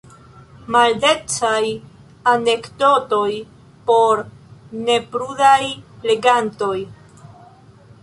Maldecaj 0.75 1.67
anekdotoj 2.33 3.29
por 3.91 4.25
neprudaj 4.89 5.63
legantoj. 6.11 6.77